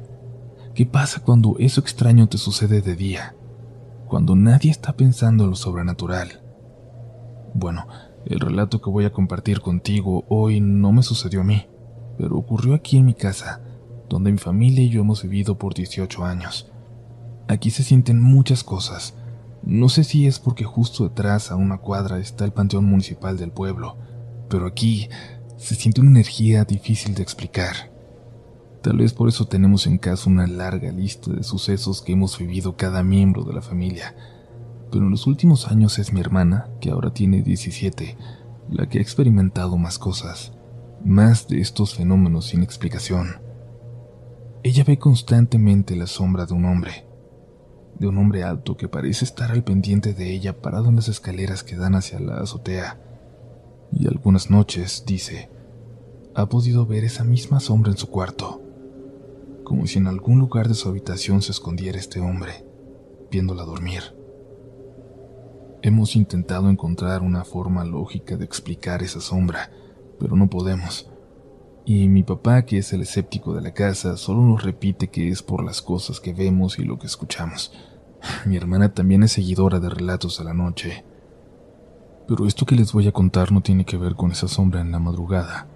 ¿qué 0.73 0.85
pasa 0.85 1.21
cuando 1.21 1.57
eso 1.59 1.81
extraño 1.81 2.29
te 2.29 2.37
sucede 2.37 2.79
de 2.81 2.95
día? 2.95 3.35
Cuando 4.07 4.37
nadie 4.37 4.71
está 4.71 4.93
pensando 4.93 5.43
en 5.43 5.49
lo 5.49 5.57
sobrenatural. 5.57 6.41
Bueno, 7.53 7.87
el 8.25 8.39
relato 8.39 8.79
que 8.79 8.89
voy 8.89 9.03
a 9.03 9.11
compartir 9.11 9.59
contigo 9.59 10.23
hoy 10.29 10.61
no 10.61 10.93
me 10.93 11.03
sucedió 11.03 11.41
a 11.41 11.43
mí, 11.43 11.65
pero 12.17 12.37
ocurrió 12.37 12.73
aquí 12.73 12.95
en 12.95 13.05
mi 13.07 13.15
casa, 13.15 13.59
donde 14.07 14.31
mi 14.31 14.37
familia 14.37 14.81
y 14.81 14.91
yo 14.91 15.01
hemos 15.01 15.23
vivido 15.23 15.57
por 15.57 15.73
18 15.73 16.23
años. 16.23 16.71
Aquí 17.49 17.69
se 17.69 17.83
sienten 17.83 18.21
muchas 18.21 18.63
cosas. 18.63 19.13
No 19.61 19.89
sé 19.89 20.05
si 20.05 20.25
es 20.25 20.39
porque 20.39 20.63
justo 20.63 21.03
detrás, 21.03 21.51
a 21.51 21.57
una 21.57 21.79
cuadra, 21.79 22.17
está 22.19 22.45
el 22.45 22.53
panteón 22.53 22.85
municipal 22.85 23.35
del 23.35 23.51
pueblo, 23.51 23.97
pero 24.49 24.67
aquí 24.67 25.09
se 25.57 25.75
siente 25.75 25.99
una 25.99 26.11
energía 26.11 26.63
difícil 26.63 27.13
de 27.13 27.23
explicar. 27.23 27.96
Tal 28.87 28.97
vez 28.97 29.11
por 29.11 29.27
eso 29.27 29.45
tenemos 29.45 29.85
en 29.85 29.97
casa 29.97 30.29
una 30.29 30.47
larga 30.47 30.91
lista 30.91 31.33
de 31.33 31.43
sucesos 31.43 32.01
que 32.01 32.13
hemos 32.13 32.39
vivido 32.39 32.77
cada 32.77 33.03
miembro 33.03 33.43
de 33.43 33.53
la 33.53 33.61
familia 33.61 34.15
pero 34.91 35.05
en 35.05 35.11
los 35.11 35.27
últimos 35.27 35.67
años 35.67 35.99
es 35.99 36.13
mi 36.13 36.19
hermana, 36.19 36.69
que 36.79 36.91
ahora 36.91 37.13
tiene 37.13 37.41
17, 37.41 38.17
la 38.69 38.87
que 38.87 38.99
ha 38.99 39.01
experimentado 39.01 39.77
más 39.77 39.99
cosas, 39.99 40.53
más 41.03 41.47
de 41.47 41.59
estos 41.59 41.95
fenómenos 41.95 42.47
sin 42.47 42.63
explicación. 42.63 43.41
Ella 44.63 44.83
ve 44.85 44.97
constantemente 44.97 45.95
la 45.95 46.07
sombra 46.07 46.45
de 46.45 46.53
un 46.53 46.65
hombre, 46.65 47.05
de 47.99 48.07
un 48.07 48.17
hombre 48.17 48.43
alto 48.43 48.77
que 48.77 48.87
parece 48.87 49.25
estar 49.25 49.51
al 49.51 49.63
pendiente 49.63 50.13
de 50.13 50.33
ella 50.33 50.61
parado 50.61 50.89
en 50.89 50.95
las 50.95 51.07
escaleras 51.07 51.63
que 51.63 51.75
dan 51.75 51.95
hacia 51.95 52.19
la 52.19 52.37
azotea. 52.37 52.99
Y 53.91 54.07
algunas 54.07 54.49
noches, 54.49 55.03
dice, 55.05 55.49
ha 56.35 56.47
podido 56.47 56.85
ver 56.85 57.03
esa 57.03 57.23
misma 57.23 57.59
sombra 57.59 57.91
en 57.91 57.97
su 57.97 58.09
cuarto, 58.09 58.61
como 59.67 59.85
si 59.85 59.97
en 59.97 60.07
algún 60.07 60.39
lugar 60.39 60.69
de 60.69 60.75
su 60.75 60.87
habitación 60.87 61.41
se 61.41 61.51
escondiera 61.51 61.99
este 61.99 62.21
hombre, 62.21 62.63
viéndola 63.29 63.65
dormir. 63.65 64.01
Hemos 65.81 66.15
intentado 66.15 66.69
encontrar 66.69 67.21
una 67.21 67.43
forma 67.43 67.83
lógica 67.83 68.37
de 68.37 68.45
explicar 68.45 69.03
esa 69.03 69.19
sombra, 69.19 69.69
pero 70.21 70.37
no 70.37 70.49
podemos. 70.49 71.11
Y 71.83 72.07
mi 72.07 72.23
papá, 72.23 72.61
que 72.61 72.77
es 72.77 72.93
el 72.93 73.01
escéptico 73.01 73.53
de 73.53 73.61
la 73.61 73.73
casa, 73.73 74.15
solo 74.15 74.41
nos 74.41 74.63
repite 74.63 75.09
que 75.09 75.27
es 75.27 75.43
por 75.43 75.65
las 75.65 75.81
cosas 75.81 76.21
que 76.21 76.33
vemos 76.33 76.79
y 76.79 76.85
lo 76.85 76.97
que 76.97 77.07
escuchamos. 77.07 77.73
Mi 78.45 78.55
hermana 78.55 78.93
también 78.93 79.23
es 79.23 79.33
seguidora 79.33 79.81
de 79.81 79.89
relatos 79.89 80.39
a 80.39 80.45
la 80.45 80.53
noche. 80.53 81.03
Pero 82.25 82.47
esto 82.47 82.65
que 82.65 82.75
les 82.75 82.93
voy 82.93 83.09
a 83.09 83.11
contar 83.11 83.51
no 83.51 83.59
tiene 83.59 83.83
que 83.83 83.97
ver 83.97 84.15
con 84.15 84.31
esa 84.31 84.47
sombra 84.47 84.79
en 84.79 84.93
la 84.93 84.99
madrugada, 84.99 85.67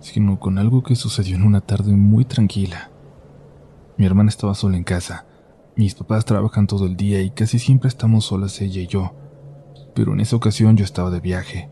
sino 0.00 0.38
con 0.38 0.58
algo 0.58 0.82
que 0.82 0.94
sucedió 0.94 1.36
en 1.36 1.44
una 1.44 1.62
tarde 1.62 1.92
muy 1.92 2.26
tranquila. 2.26 2.90
Mi 4.00 4.06
hermana 4.06 4.30
estaba 4.30 4.54
sola 4.54 4.76
en 4.76 4.82
casa. 4.82 5.26
Mis 5.76 5.94
papás 5.94 6.24
trabajan 6.24 6.66
todo 6.66 6.86
el 6.86 6.96
día 6.96 7.22
y 7.22 7.30
casi 7.30 7.60
siempre 7.60 7.86
estamos 7.86 8.24
solas 8.24 8.60
ella 8.60 8.80
y 8.80 8.88
yo 8.88 9.14
pero 9.94 10.12
en 10.12 10.20
esa 10.20 10.36
ocasión 10.36 10.76
yo 10.76 10.84
estaba 10.84 11.10
de 11.10 11.20
viaje. 11.20 11.68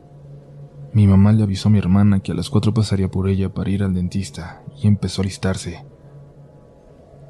Mi 0.92 1.06
mamá 1.06 1.32
le 1.32 1.42
avisó 1.42 1.68
a 1.68 1.73
mi 1.73 1.78
hermana 1.78 2.20
que 2.20 2.32
a 2.32 2.35
las 2.35 2.50
cuatro 2.50 2.73
pasaría 2.75 3.11
por 3.11 3.28
ella 3.28 3.52
para 3.52 3.70
ir 3.70 3.82
al 3.82 3.94
dentista 3.94 4.62
y 4.82 4.87
empezó 4.87 5.23
a 5.23 5.25
listarse. 5.25 5.85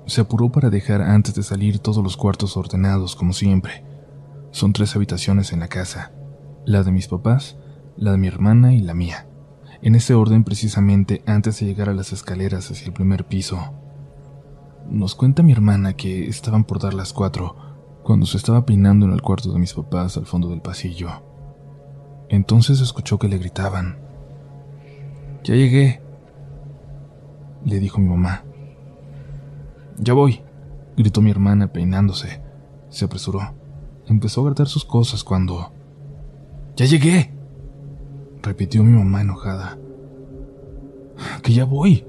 Se 0.07 0.21
apuró 0.21 0.51
para 0.51 0.71
dejar 0.71 1.03
antes 1.03 1.35
de 1.35 1.43
salir 1.43 1.81
todos 1.81 2.03
los 2.03 2.17
cuartos 2.17 2.57
ordenados 2.57 3.15
como 3.15 3.33
siempre. 3.33 3.85
Son 4.51 4.73
tres 4.73 4.97
habitaciones 4.97 5.53
en 5.53 5.61
la 5.61 5.69
casa, 5.69 6.13
la 6.65 6.83
de 6.83 6.93
mis 6.93 7.09
papás, 7.09 7.59
la 7.97 8.13
de 8.13 8.19
mi 8.19 8.29
hermana 8.29 8.75
y 8.75 8.81
la 8.81 8.95
mía. 8.95 9.27
En 9.83 9.95
ese 9.95 10.15
orden 10.15 10.45
precisamente 10.45 11.23
antes 11.27 11.61
de 11.61 11.67
llegar 11.67 11.89
a 11.89 11.95
las 11.95 12.13
escaleras 12.13 12.71
hacia 12.71 12.87
el 12.87 12.93
primer 12.93 13.27
piso. 13.27 13.73
Nos 14.91 15.15
cuenta 15.15 15.43
mi 15.43 15.53
hermana 15.53 15.95
que 15.95 16.29
estaban 16.29 16.65
por 16.65 16.81
dar 16.81 16.95
las 16.95 17.13
cuatro 17.13 17.57
cuando 18.03 18.25
se 18.25 18.39
estaba 18.39 18.65
peinando 18.65 19.05
en 19.05 19.13
el 19.13 19.21
cuarto 19.21 19.53
de 19.53 19.59
mis 19.59 19.75
papás 19.75 20.17
al 20.17 20.25
fondo 20.25 20.49
del 20.49 20.63
pasillo. 20.63 21.11
Entonces 22.31 22.81
escuchó 22.81 23.19
que 23.19 23.29
le 23.29 23.37
gritaban. 23.37 23.99
Ya 25.45 25.55
llegué, 25.55 26.01
le 27.67 27.79
dijo 27.81 27.99
mi 27.99 28.09
mamá. 28.09 28.45
Ya 29.99 30.15
voy, 30.15 30.41
gritó 30.97 31.21
mi 31.21 31.31
hermana 31.31 31.71
peinándose. 31.71 32.41
Se 32.89 33.05
apresuró. 33.05 33.41
Empezó 34.07 34.41
a 34.41 34.45
guardar 34.45 34.69
sus 34.69 34.87
cosas 34.87 35.23
cuando... 35.23 35.71
Ya 36.77 36.87
llegué, 36.87 37.35
repitió 38.43 38.83
mi 38.83 38.97
mamá 38.97 39.21
enojada. 39.21 39.77
Que 41.43 41.53
ya 41.53 41.67
voy, 41.67 42.07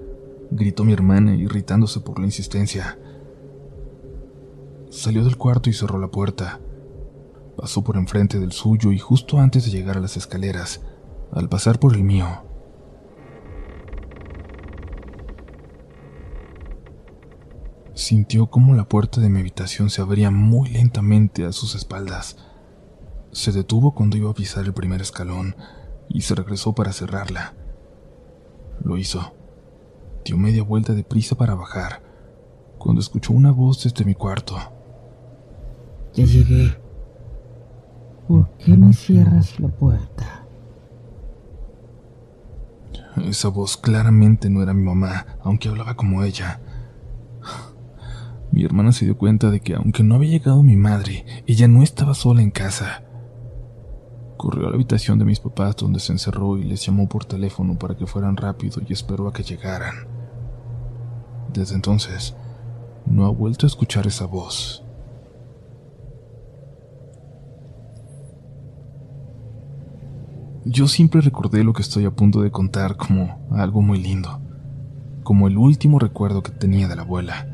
gritó 0.51 0.84
mi 0.84 0.94
hermana 0.94 1.36
irritándose 1.36 2.00
por 2.00 2.20
la 2.20 2.25
insistencia. 2.25 2.98
Salió 4.89 5.24
del 5.24 5.38
cuarto 5.38 5.70
y 5.70 5.74
cerró 5.74 6.00
la 6.00 6.10
puerta. 6.10 6.60
Pasó 7.58 7.84
por 7.84 7.98
enfrente 7.98 8.39
del 8.39 8.51
suyo 8.51 8.91
y 8.91 9.00
justo 9.00 9.39
antes 9.39 9.65
de 9.65 9.72
llegar 9.72 9.98
a 9.98 10.01
las 10.01 10.18
escaleras, 10.18 10.82
al 11.32 11.50
pasar 11.50 11.79
por 11.79 11.94
el 11.94 12.03
mío, 12.03 12.27
sintió 18.10 18.48
como 18.48 18.74
la 18.74 18.86
puerta 18.86 19.22
de 19.22 19.29
mi 19.29 19.39
habitación 19.39 19.91
se 19.91 20.01
abría 20.01 20.32
muy 20.32 20.70
lentamente 20.70 21.46
a 21.46 21.51
sus 21.51 21.75
espaldas. 21.75 22.38
Se 23.32 23.51
detuvo 23.51 23.94
cuando 23.94 24.18
iba 24.18 24.32
a 24.32 24.34
pisar 24.34 24.65
el 24.65 24.74
primer 24.74 25.01
escalón 25.01 25.56
y 26.08 26.22
se 26.22 26.34
regresó 26.34 26.74
para 26.74 26.91
cerrarla. 26.91 27.53
Lo 28.82 28.98
hizo. 28.98 29.38
Dio 30.29 30.38
media 30.38 30.62
vuelta 30.62 30.93
de 30.93 31.03
prisa 31.03 31.36
para 31.36 31.55
bajar, 31.55 32.03
cuando 32.77 33.01
escuchó 33.01 33.33
una 33.33 33.50
voz 33.50 33.83
desde 33.83 34.05
mi 34.05 34.13
cuarto. 34.13 34.55
Ya 36.13 36.24
llegué. 36.24 36.77
¿Por 38.27 38.48
qué 38.59 38.77
me 38.77 38.93
cierras 38.93 39.59
la 39.59 39.69
puerta? 39.69 40.45
Esa 43.25 43.48
voz 43.48 43.75
claramente 43.75 44.51
no 44.51 44.62
era 44.62 44.71
mi 44.71 44.83
mamá, 44.83 45.25
aunque 45.41 45.67
hablaba 45.67 45.95
como 45.95 46.21
ella. 46.24 46.62
Mi 48.51 48.63
hermana 48.63 48.91
se 48.91 49.05
dio 49.05 49.17
cuenta 49.17 49.50
de 49.50 49.62
que 49.62 49.74
aunque 49.74 50.03
no 50.03 50.13
había 50.13 50.29
llegado 50.29 50.62
mi 50.62 50.75
madre, 50.75 51.25
ella 51.48 51.67
no 51.67 51.81
estaba 51.81 52.13
sola 52.13 52.43
en 52.43 52.51
casa. 52.51 53.03
Corrió 54.38 54.67
a 54.67 54.69
la 54.69 54.75
habitación 54.75 55.17
de 55.17 55.25
mis 55.25 55.39
papás 55.39 55.75
donde 55.75 56.00
se 56.00 56.12
encerró 56.12 56.59
y 56.59 56.65
les 56.65 56.86
llamó 56.86 57.09
por 57.09 57.25
teléfono 57.25 57.79
para 57.79 57.98
que 57.98 58.05
fueran 58.05 58.38
rápido 58.38 58.79
y 58.88 58.93
esperó 58.93 59.27
a 59.27 59.33
que 59.33 59.41
llegaran. 59.41 60.19
Desde 61.53 61.75
entonces, 61.75 62.36
no 63.06 63.25
ha 63.25 63.29
vuelto 63.29 63.65
a 63.65 63.68
escuchar 63.68 64.06
esa 64.06 64.25
voz. 64.25 64.84
Yo 70.65 70.88
siempre 70.88 71.22
recordé 71.22 71.63
lo 71.63 71.74
que 71.74 71.82
estoy 71.82 72.06
a 72.06 72.12
punto 72.12 72.41
de 72.41 72.51
contar 72.51 72.96
como 72.96 73.48
algo 73.51 73.82
muy 73.82 73.98
lindo, 73.98 74.39
como 75.24 75.48
el 75.48 75.58
último 75.58 75.98
recuerdo 75.98 76.44
que 76.44 76.51
tenía 76.51 76.88
de 76.88 76.96
la 76.96 77.01
abuela. 77.01 77.48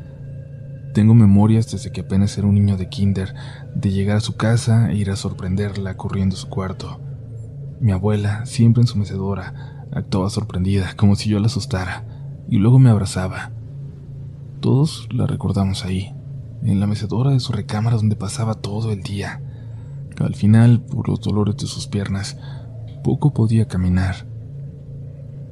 Tengo 0.92 1.14
memorias 1.14 1.70
desde 1.70 1.92
que 1.92 2.02
apenas 2.02 2.36
era 2.36 2.46
un 2.46 2.54
niño 2.54 2.76
de 2.76 2.90
kinder, 2.90 3.34
de 3.74 3.90
llegar 3.90 4.18
a 4.18 4.20
su 4.20 4.36
casa 4.36 4.90
e 4.90 4.96
ir 4.96 5.10
a 5.10 5.16
sorprenderla 5.16 5.96
corriendo 5.96 6.36
a 6.36 6.38
su 6.38 6.48
cuarto. 6.48 7.00
Mi 7.80 7.92
abuela, 7.92 8.44
siempre 8.44 8.82
en 8.82 8.86
su 8.86 8.98
mecedora, 8.98 9.86
actuaba 9.92 10.28
sorprendida, 10.28 10.94
como 10.96 11.16
si 11.16 11.30
yo 11.30 11.38
la 11.38 11.46
asustara, 11.46 12.04
y 12.48 12.58
luego 12.58 12.78
me 12.78 12.90
abrazaba. 12.90 13.55
Todos 14.60 15.08
la 15.12 15.26
recordamos 15.26 15.84
ahí, 15.84 16.12
en 16.62 16.80
la 16.80 16.86
mecedora 16.86 17.30
de 17.30 17.40
su 17.40 17.52
recámara 17.52 17.96
donde 17.96 18.16
pasaba 18.16 18.54
todo 18.54 18.92
el 18.92 19.02
día. 19.02 19.42
Al 20.18 20.34
final, 20.34 20.80
por 20.80 21.08
los 21.08 21.20
dolores 21.20 21.56
de 21.56 21.66
sus 21.66 21.86
piernas, 21.86 22.38
poco 23.04 23.32
podía 23.32 23.68
caminar. 23.68 24.26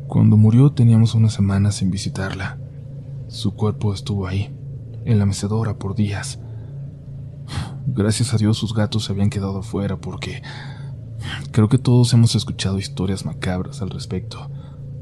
Cuando 0.08 0.36
murió 0.36 0.72
teníamos 0.72 1.14
unas 1.14 1.34
semanas 1.34 1.76
sin 1.76 1.90
visitarla. 1.90 2.58
Su 3.28 3.54
cuerpo 3.54 3.92
estuvo 3.92 4.26
ahí, 4.26 4.54
en 5.04 5.18
la 5.18 5.26
mecedora 5.26 5.78
por 5.78 5.94
días. 5.94 6.40
Gracias 7.86 8.32
a 8.32 8.38
Dios 8.38 8.56
sus 8.56 8.74
gatos 8.74 9.04
se 9.04 9.12
habían 9.12 9.30
quedado 9.30 9.58
afuera 9.58 9.98
porque 9.98 10.42
creo 11.52 11.68
que 11.68 11.78
todos 11.78 12.12
hemos 12.14 12.34
escuchado 12.34 12.78
historias 12.78 13.26
macabras 13.26 13.82
al 13.82 13.90
respecto 13.90 14.50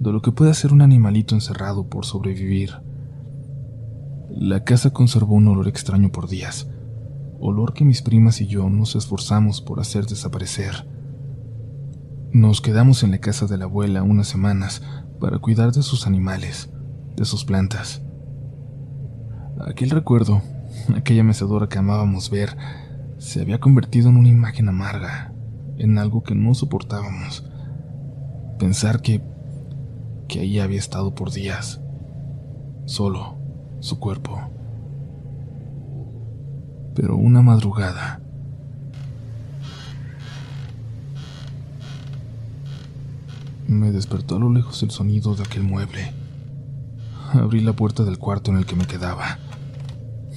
de 0.00 0.12
lo 0.12 0.20
que 0.20 0.32
puede 0.32 0.50
hacer 0.50 0.72
un 0.72 0.82
animalito 0.82 1.34
encerrado 1.34 1.86
por 1.86 2.04
sobrevivir. 2.04 2.72
La 4.34 4.64
casa 4.64 4.94
conservó 4.94 5.34
un 5.34 5.46
olor 5.46 5.68
extraño 5.68 6.10
por 6.10 6.26
días, 6.26 6.66
olor 7.38 7.74
que 7.74 7.84
mis 7.84 8.00
primas 8.00 8.40
y 8.40 8.46
yo 8.46 8.70
nos 8.70 8.96
esforzamos 8.96 9.60
por 9.60 9.78
hacer 9.78 10.06
desaparecer. 10.06 10.88
Nos 12.32 12.62
quedamos 12.62 13.02
en 13.02 13.10
la 13.10 13.18
casa 13.18 13.46
de 13.46 13.58
la 13.58 13.66
abuela 13.66 14.02
unas 14.02 14.28
semanas 14.28 14.82
para 15.20 15.38
cuidar 15.38 15.72
de 15.72 15.82
sus 15.82 16.06
animales, 16.06 16.70
de 17.14 17.26
sus 17.26 17.44
plantas. 17.44 18.00
Aquel 19.60 19.90
recuerdo, 19.90 20.40
aquella 20.96 21.24
mecedora 21.24 21.68
que 21.68 21.78
amábamos 21.78 22.30
ver, 22.30 22.56
se 23.18 23.42
había 23.42 23.60
convertido 23.60 24.08
en 24.08 24.16
una 24.16 24.30
imagen 24.30 24.66
amarga, 24.66 25.34
en 25.76 25.98
algo 25.98 26.22
que 26.22 26.34
no 26.34 26.54
soportábamos. 26.54 27.44
Pensar 28.58 29.02
que, 29.02 29.22
que 30.26 30.40
ahí 30.40 30.58
había 30.58 30.78
estado 30.78 31.14
por 31.14 31.30
días, 31.32 31.82
solo, 32.86 33.41
su 33.82 33.98
cuerpo. 33.98 34.40
Pero 36.94 37.16
una 37.16 37.42
madrugada, 37.42 38.20
me 43.66 43.90
despertó 43.90 44.36
a 44.36 44.38
lo 44.38 44.50
lejos 44.50 44.82
el 44.82 44.90
sonido 44.90 45.34
de 45.34 45.42
aquel 45.42 45.64
mueble. 45.64 46.12
Abrí 47.32 47.60
la 47.60 47.72
puerta 47.72 48.04
del 48.04 48.18
cuarto 48.18 48.52
en 48.52 48.58
el 48.58 48.66
que 48.66 48.76
me 48.76 48.86
quedaba. 48.86 49.38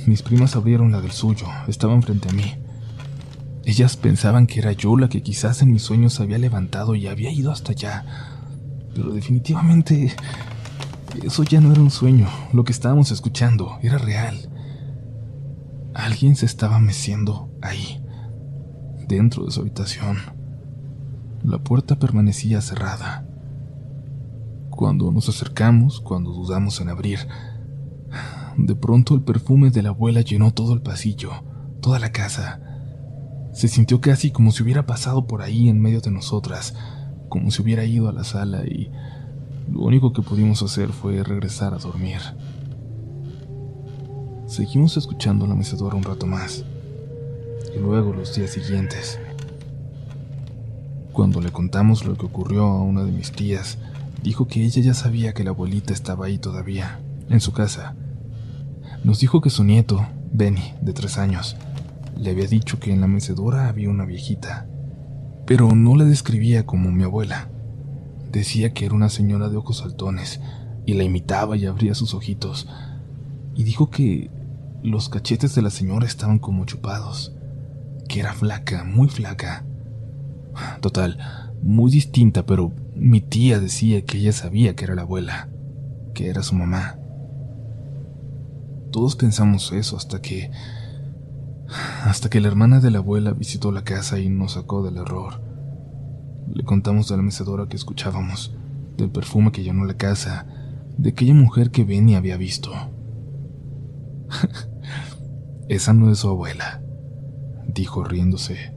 Mis 0.07 0.23
primas 0.23 0.55
abrieron 0.55 0.91
la 0.91 1.01
del 1.01 1.11
suyo, 1.11 1.45
estaban 1.67 2.01
frente 2.01 2.29
a 2.29 2.33
mí. 2.33 2.55
Ellas 3.63 3.95
pensaban 3.97 4.47
que 4.47 4.59
era 4.59 4.71
yo 4.71 4.97
la 4.97 5.09
que 5.09 5.21
quizás 5.21 5.61
en 5.61 5.71
mis 5.71 5.83
sueños 5.83 6.19
había 6.19 6.37
levantado 6.37 6.95
y 6.95 7.07
había 7.07 7.31
ido 7.31 7.51
hasta 7.51 7.73
allá. 7.73 8.05
Pero 8.95 9.11
definitivamente 9.11 10.15
eso 11.24 11.43
ya 11.43 11.62
no 11.62 11.72
era 11.72 11.81
un 11.81 11.91
sueño. 11.91 12.27
Lo 12.53 12.63
que 12.63 12.72
estábamos 12.72 13.12
escuchando 13.12 13.77
era 13.81 13.98
real. 13.98 14.50
Alguien 15.93 16.36
se 16.36 16.45
estaba 16.45 16.79
meciendo 16.79 17.50
ahí, 17.62 18.03
dentro 19.07 19.45
de 19.45 19.51
su 19.51 19.62
habitación. 19.62 20.17
La 21.43 21.60
puerta 21.60 21.98
permanecía 21.98 22.62
cerrada. 22.62 23.25
Cuando 24.69 25.12
nos 25.12 25.29
acercamos, 25.29 26.01
cuando 26.01 26.31
dudamos 26.31 26.81
en 26.81 26.89
abrir, 26.89 27.19
de 28.57 28.75
pronto 28.75 29.15
el 29.15 29.22
perfume 29.22 29.69
de 29.69 29.84
la 29.84 29.89
abuela 29.89 30.22
llenó 30.22 30.53
todo 30.53 30.74
el 30.74 30.81
pasillo, 30.81 31.31
toda 31.81 32.00
la 32.00 32.12
casa. 32.12 32.60
Se 33.53 33.67
sintió 33.67 34.01
casi 34.01 34.31
como 34.31 34.51
si 34.51 34.63
hubiera 34.63 34.86
pasado 34.86 35.27
por 35.27 35.41
ahí 35.41 35.69
en 35.69 35.79
medio 35.79 36.01
de 36.01 36.12
nosotras, 36.12 36.74
como 37.29 37.51
si 37.51 37.62
hubiera 37.62 37.86
ido 37.86 38.10
a 38.10 38.13
la 38.13 38.24
sala 38.24 38.65
y 38.65 38.91
lo 39.72 39.81
único 39.81 40.13
que 40.13 40.22
pudimos 40.22 40.62
hacer 40.62 40.89
fue 40.89 41.24
regresar 41.24 41.74
a 41.74 41.77
dormir. 41.77 42.19
Seguimos 44.48 44.95
escuchando 44.98 45.48
la 45.48 45.55
mecedora 45.55 45.95
un 45.95 46.03
rato 46.03 46.27
más, 46.27 46.63
y 47.75 47.79
luego 47.79 48.13
los 48.13 48.36
días 48.36 48.51
siguientes. 48.51 49.19
Cuando 51.12 51.41
le 51.41 51.51
contamos 51.51 52.05
lo 52.05 52.15
que 52.15 52.25
ocurrió 52.25 52.63
a 52.63 52.84
una 52.84 53.03
de 53.03 53.12
mis 53.12 53.31
tías, 53.31 53.77
dijo 54.22 54.48
que 54.48 54.63
ella 54.63 54.81
ya 54.81 54.93
sabía 54.93 55.33
que 55.33 55.44
la 55.44 55.51
abuelita 55.51 55.94
estaba 55.94 56.27
ahí 56.27 56.37
todavía, 56.37 57.00
en 57.29 57.39
su 57.39 57.51
casa, 57.51 57.96
nos 59.03 59.20
dijo 59.20 59.39
que 59.39 59.50
su 59.50 59.63
nieto, 59.63 60.05
Benny, 60.31 60.74
de 60.81 60.94
tres 60.94 61.18
años, 61.18 61.55
le 62.18 62.31
había 62.31 62.48
dicho 62.48 62.79
que 62.79 62.92
en 62.92 63.01
la 63.01 63.07
mecedora 63.07 63.68
había 63.68 63.89
una 63.89 64.05
viejita, 64.05 64.68
pero 65.46 65.75
no 65.75 65.96
la 65.96 66.05
describía 66.05 66.66
como 66.66 66.92
mi 66.92 67.03
abuela. 67.03 67.50
Decía 68.35 68.74
que 68.74 68.85
era 68.85 68.93
una 68.93 69.07
señora 69.07 69.48
de 69.48 69.55
ojos 69.55 69.77
saltones 69.77 70.41
y 70.85 70.93
la 70.95 71.05
imitaba 71.05 71.55
y 71.55 71.67
abría 71.67 71.95
sus 71.95 72.13
ojitos, 72.13 72.67
y 73.55 73.63
dijo 73.63 73.89
que 73.89 74.29
los 74.83 75.07
cachetes 75.07 75.55
de 75.55 75.61
la 75.61 75.69
señora 75.69 76.05
estaban 76.05 76.39
como 76.39 76.65
chupados, 76.65 77.31
que 78.09 78.19
era 78.19 78.33
flaca, 78.33 78.83
muy 78.83 79.07
flaca. 79.07 79.63
Total, 80.81 81.53
muy 81.63 81.89
distinta, 81.89 82.45
pero 82.45 82.74
mi 82.93 83.21
tía 83.21 83.61
decía 83.61 84.03
que 84.03 84.17
ella 84.17 84.33
sabía 84.33 84.75
que 84.75 84.83
era 84.83 84.95
la 84.95 85.03
abuela, 85.03 85.48
que 86.13 86.27
era 86.27 86.43
su 86.43 86.55
mamá. 86.55 87.00
Todos 88.91 89.15
pensamos 89.15 89.71
eso 89.71 89.95
hasta 89.95 90.21
que... 90.21 90.51
hasta 92.03 92.29
que 92.29 92.41
la 92.41 92.50
hermana 92.50 92.81
de 92.81 92.91
la 92.91 92.98
abuela 92.98 93.31
visitó 93.31 93.71
la 93.71 93.85
casa 93.85 94.19
y 94.19 94.27
nos 94.27 94.55
sacó 94.55 94.83
del 94.83 94.98
error. 94.98 95.45
Le 96.53 96.64
contamos 96.64 97.10
de 97.10 97.18
la 97.18 97.24
mecedora 97.24 97.68
que 97.68 97.75
escuchábamos, 97.75 98.55
del 98.98 99.10
perfume 99.10 99.51
que 99.51 99.64
llenó 99.64 99.86
la 99.86 99.96
casa, 99.96 100.48
de 100.98 101.10
aquella 101.10 101.34
mujer 101.34 101.72
que 101.72 101.84
Benny 101.84 102.16
había 102.16 102.38
visto. 102.38 102.72
Esa 105.70 105.94
no 105.94 106.12
es 106.12 106.20
su 106.20 106.29
abuela, 106.29 106.81
dijo 107.68 108.03
riéndose. 108.03 108.74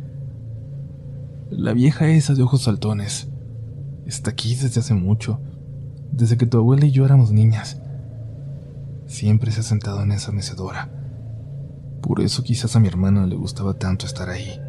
La 1.50 1.72
vieja 1.72 2.08
esa 2.08 2.34
de 2.34 2.42
ojos 2.42 2.62
saltones 2.62 3.28
está 4.06 4.30
aquí 4.30 4.54
desde 4.54 4.80
hace 4.80 4.94
mucho, 4.94 5.40
desde 6.12 6.36
que 6.36 6.46
tu 6.46 6.58
abuela 6.58 6.86
y 6.86 6.90
yo 6.90 7.04
éramos 7.04 7.30
niñas 7.30 7.80
siempre 9.08 9.50
se 9.50 9.60
ha 9.60 9.64
sentado 9.64 10.02
en 10.02 10.12
esa 10.12 10.30
mecedora. 10.30 10.90
Por 12.02 12.20
eso 12.20 12.44
quizás 12.44 12.76
a 12.76 12.80
mi 12.80 12.86
hermana 12.86 13.26
le 13.26 13.34
gustaba 13.34 13.74
tanto 13.74 14.06
estar 14.06 14.28
ahí, 14.28 14.60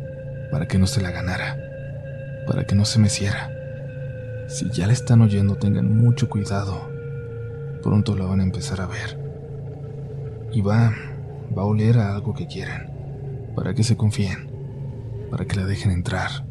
para 0.52 0.68
que 0.68 0.80
no 0.80 0.88
se 0.88 1.02
la 1.02 1.12
ganara, 1.12 1.58
para 2.47 2.65
que 2.65 2.75
no 2.75 2.86
se 2.86 2.99
meciera. 2.99 3.52
Si 4.47 4.69
ya 4.71 4.88
la 4.88 4.93
están 4.93 5.21
oyendo, 5.21 5.56
tengan 5.56 5.95
mucho 5.95 6.30
cuidado. 6.30 6.89
Pronto 7.84 8.15
la 8.15 8.25
van 8.25 8.39
a 8.39 8.43
empezar 8.43 8.82
a 8.82 8.88
ver. 8.88 9.19
Y 10.52 10.62
va, 10.62 10.93
va 11.56 11.62
a 11.62 11.65
oler 11.65 11.99
a 11.99 12.15
algo 12.15 12.34
que 12.34 12.47
quieren, 12.47 12.89
para 13.56 13.73
que 13.73 13.84
se 13.84 13.95
confíen, 13.95 14.49
para 15.30 15.45
que 15.45 15.56
la 15.56 15.65
dejen 15.65 15.91
entrar. 15.91 16.45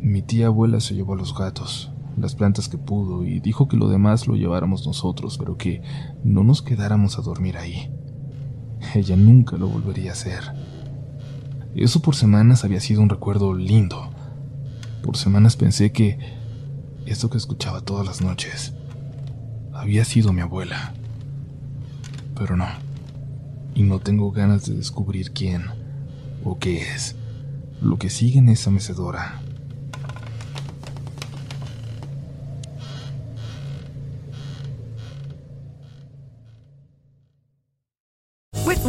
Mi 0.00 0.22
tía 0.22 0.46
abuela 0.46 0.80
se 0.80 0.94
llevó 0.94 1.14
a 1.14 1.16
los 1.16 1.36
gatos, 1.36 1.92
las 2.16 2.34
plantas 2.34 2.68
que 2.68 2.78
pudo 2.78 3.24
y 3.24 3.40
dijo 3.40 3.68
que 3.68 3.76
lo 3.76 3.88
demás 3.88 4.26
lo 4.26 4.36
lleváramos 4.36 4.86
nosotros, 4.86 5.36
pero 5.36 5.56
que 5.56 5.82
no 6.24 6.42
nos 6.42 6.62
quedáramos 6.62 7.18
a 7.18 7.22
dormir 7.22 7.58
ahí. 7.58 7.90
Ella 8.94 9.16
nunca 9.16 9.56
lo 9.56 9.68
volvería 9.68 10.10
a 10.10 10.14
hacer. 10.14 10.42
Eso 11.76 12.00
por 12.00 12.16
semanas 12.16 12.64
había 12.64 12.80
sido 12.80 13.02
un 13.02 13.10
recuerdo 13.10 13.52
lindo. 13.52 14.08
Por 15.02 15.18
semanas 15.18 15.56
pensé 15.56 15.92
que 15.92 16.18
esto 17.04 17.28
que 17.28 17.36
escuchaba 17.36 17.82
todas 17.82 18.06
las 18.06 18.22
noches 18.22 18.72
había 19.74 20.06
sido 20.06 20.32
mi 20.32 20.40
abuela. 20.40 20.94
Pero 22.34 22.56
no. 22.56 22.66
Y 23.74 23.82
no 23.82 23.98
tengo 23.98 24.32
ganas 24.32 24.64
de 24.64 24.74
descubrir 24.74 25.32
quién 25.32 25.66
o 26.44 26.58
qué 26.58 26.80
es 26.80 27.14
lo 27.82 27.98
que 27.98 28.08
sigue 28.08 28.38
en 28.38 28.48
esa 28.48 28.70
mecedora 28.70 29.42